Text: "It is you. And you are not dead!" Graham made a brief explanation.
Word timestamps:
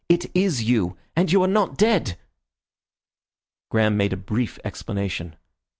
"It 0.09 0.31
is 0.35 0.63
you. 0.63 0.97
And 1.15 1.31
you 1.31 1.43
are 1.43 1.47
not 1.47 1.77
dead!" 1.77 2.17
Graham 3.69 3.97
made 3.97 4.13
a 4.13 4.17
brief 4.17 4.57
explanation. 4.63 5.35